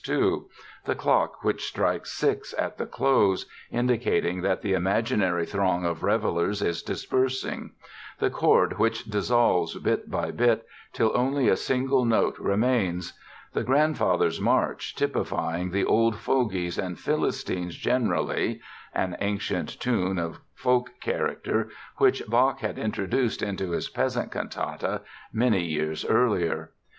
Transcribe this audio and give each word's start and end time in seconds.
2—the 0.03 0.95
clock 0.95 1.43
which 1.43 1.63
strikes 1.63 2.11
six 2.13 2.55
at 2.57 2.79
the 2.79 2.87
close, 2.87 3.45
indicating 3.69 4.41
that 4.41 4.63
the 4.63 4.73
imaginary 4.73 5.45
throng 5.45 5.85
of 5.85 6.01
revelers 6.01 6.59
is 6.63 6.81
dispersing; 6.81 7.69
the 8.17 8.31
chord 8.31 8.79
which 8.79 9.03
dissolves, 9.03 9.77
bit 9.77 10.09
by 10.09 10.31
bit, 10.31 10.65
till 10.91 11.11
only 11.13 11.47
a 11.47 11.55
single 11.55 12.03
note 12.03 12.35
remains; 12.39 13.13
the 13.53 13.63
"Grandfathers' 13.63 14.41
March", 14.41 14.95
typifying 14.95 15.69
the 15.69 15.85
old 15.85 16.15
fogies 16.15 16.79
and 16.79 16.99
Philistines 16.99 17.75
generally 17.75 18.59
(an 18.95 19.15
ancient 19.21 19.79
tune 19.79 20.17
of 20.17 20.39
folk 20.55 20.89
character, 20.99 21.69
which 21.97 22.23
Bach 22.27 22.61
had 22.61 22.79
introduced 22.79 23.43
into 23.43 23.69
his 23.69 23.87
"Peasant 23.87 24.31
Cantata" 24.31 25.01
many 25.31 25.63
years 25.63 26.03
earlier). 26.07 26.71